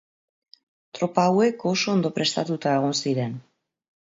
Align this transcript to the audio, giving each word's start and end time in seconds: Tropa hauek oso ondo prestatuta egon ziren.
Tropa 0.99 1.25
hauek 1.31 1.67
oso 1.73 1.93
ondo 1.93 2.11
prestatuta 2.17 2.73
egon 2.81 2.97
ziren. 3.05 3.39